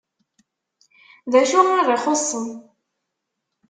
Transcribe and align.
D 1.31 1.33
acu 1.41 1.59
i 1.77 1.81
ɣ-ixuṣṣen? 1.87 2.47